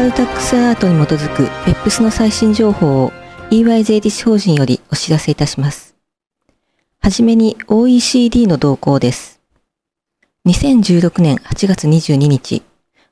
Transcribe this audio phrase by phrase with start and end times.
[0.00, 3.12] バルタックスアラートに基づく BEPS の最新情報を
[3.50, 5.94] EY 税理士法人よりお知らせいたします。
[7.00, 9.42] はじめに OECD の動向です。
[10.46, 12.62] 2016年8月22日、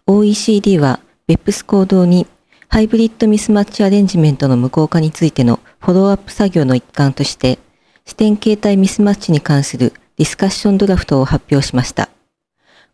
[0.07, 2.27] OECD は PEPS 行動に
[2.69, 7.59] ハイブリッドミスマッチアレンジメントの無効化についてのフォローアップ作業の一環として、
[8.07, 12.09] 支店形態ミスマッチに関するディスカッションドラフトを発表しました。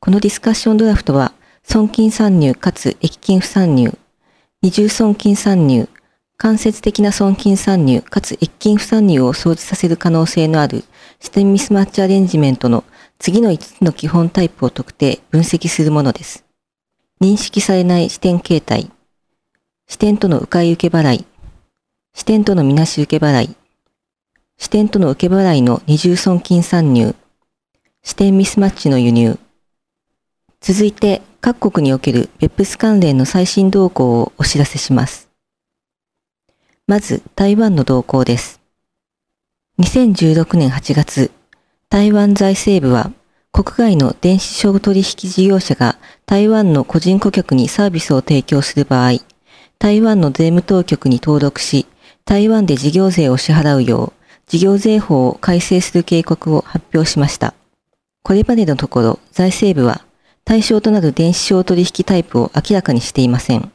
[0.01, 1.33] このディスカッションドラフトは、
[1.65, 3.99] 損金参入かつ益金不参入、
[4.63, 5.89] 二重損金参入、
[6.37, 10.85] 間接的な損金参入かつ一金不参入を生じさせる可能性のある
[11.21, 12.85] 視点ミスマッチアレンジメントの
[13.19, 16.45] 次の5つの基本タイプを特定、分析するものです。
[17.21, 18.91] 認識されない視点形態、
[19.89, 21.27] 視点との迂回受け払い、
[22.13, 23.57] 視点とのみなし受け払い、
[24.59, 27.15] 視点との受け払いの二重損金参入、
[28.03, 29.39] 視点ミスマッチの輸入。
[30.61, 35.29] 続いて、各国における PEPS 関連の最新動向をお知らせします。
[36.87, 38.63] まず、台湾の動向です。
[39.79, 41.31] 2016年8月、
[41.91, 43.13] 台湾財政部は、
[43.53, 49.19] 国外の電子商取引事業者が台湾の個人顧客にサービスを提供する場合、
[49.79, 51.87] 台湾の税務当局に登録し、
[52.25, 57.53] 台湾で事業税を支払うよう、事業税法を改正する計画を発表しました。
[58.23, 60.07] これまでのところ、財政部は
[60.45, 63.73] 対象となる電子商取引タイプを明らかにしていません。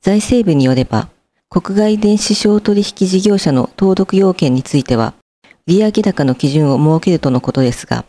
[0.00, 1.08] 財政部によれば、
[1.50, 5.14] 国外電子商取引事業者の登録要件については、
[5.66, 8.04] 利上げ高の基準を設けるとのことですが、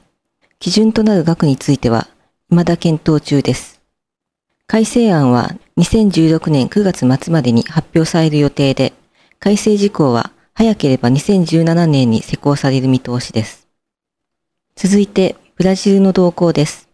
[0.60, 2.08] 基準となる額については、
[2.50, 3.82] 未だ検討中です。
[4.68, 8.94] 改正案は2016年9月末までに発表される予定で、
[9.40, 13.68] 改正事項は早ければ2017年に施行される見通しです。
[14.76, 16.89] 続いて、ブラジルの動向です。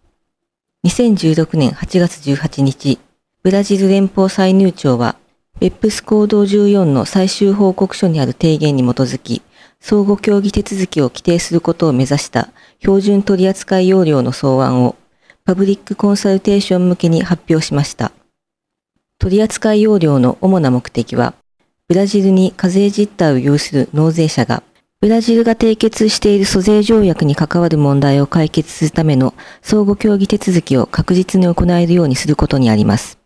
[0.85, 2.99] 2016年8月18日、
[3.41, 5.15] ブラジル連邦歳入庁は
[5.59, 9.41] ベップス行動14の最終報告書にある提言に基づき、
[9.79, 12.49] 相互協議手続きを規定することを目指した
[12.81, 14.95] 標準取扱要領の草案を
[15.43, 18.11] パブリックコンサルテーション向けに発表しました。
[19.17, 21.33] 取扱要領の主な目的は、
[21.87, 24.61] ブラジルに課税実態を有する納税者が、
[25.01, 33.19] ブラジルが締結している租税条約に関わる問題を解決するための相互協議手続きを確実に行えるようにすることにあります。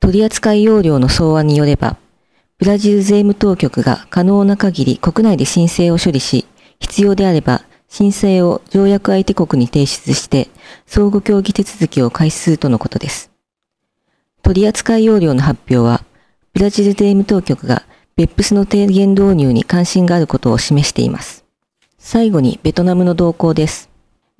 [0.00, 1.96] 取扱要領の草案によれば、
[2.58, 6.46] ブラジル税務当局が可能な限り国内で申請を処理し、
[6.80, 10.48] 必要であれば申請を条約相手国に提出して
[10.86, 13.30] 相互協議手続きを開始するとのことです。
[14.42, 16.02] 取扱要領の発表は、
[16.54, 17.84] ブラジル税務当局が
[18.18, 21.44] 別府スの提言導入に関心があることを示しています。
[21.98, 23.90] 最後にベトナムの動向です。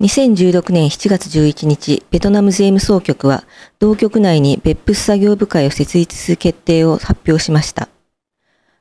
[0.01, 3.45] 2016年7月11日、ベトナム税務総局は、
[3.79, 7.87] 同局内に別府作業部会を設立する決定を発表しました。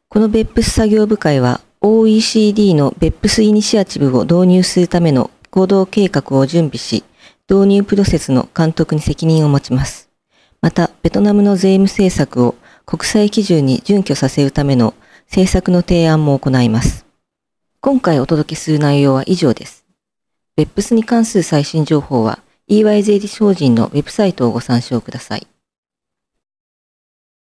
[0.08, 7.04] この別府作業部会は、OECD の別府スイニシアチブを導入するための行動計画を準備し、
[7.48, 10.08] 導入プロセスの監督に責任を持ちます。
[10.60, 12.56] また、ベトナムの税務政策を
[12.90, 14.94] 国際基準に準拠させるための
[15.26, 17.04] 政策の提案も行います。
[17.82, 19.84] 今回お届けする内容は以上です。
[20.56, 25.46] 別府スに関する最新情報は EY 税理士法人のウェブサイトをご参照ください。